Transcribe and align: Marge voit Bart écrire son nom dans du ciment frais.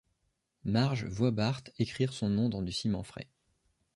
Marge 0.65 1.05
voit 1.05 1.29
Bart 1.29 1.61
écrire 1.77 2.11
son 2.11 2.27
nom 2.27 2.49
dans 2.49 2.63
du 2.63 2.71
ciment 2.71 3.03
frais. 3.03 3.29